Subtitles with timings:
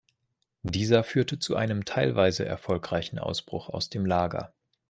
[0.63, 4.51] Dieser führte zu einem teilweise erfolgreichen Ausbruch aus dem Lager.